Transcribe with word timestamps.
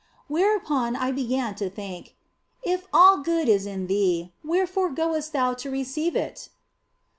Whereupon 0.27 0.95
I 0.95 1.11
began 1.11 1.53
to 1.53 1.69
think," 1.69 2.15
If 2.63 2.87
all 2.91 3.17
good 3.19 3.47
is 3.47 3.67
in 3.67 3.85
thee, 3.85 4.33
wherefore 4.43 4.89
goest 4.89 5.31
thou 5.31 5.53
to 5.53 5.69
receive 5.69 6.15
it 6.15 6.49